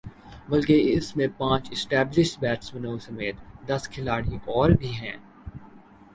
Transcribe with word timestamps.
بلکہ 0.49 0.93
اس 0.93 1.15
میں 1.15 1.27
پانچ 1.37 1.67
اسپیشلسٹ 1.71 2.39
بیٹسمینوں 2.39 2.97
سمیت 2.99 3.35
دس 3.67 3.87
کھلاڑی 3.89 4.35
اور 4.47 4.69
بھی 4.71 4.91
ہیں 4.93 5.17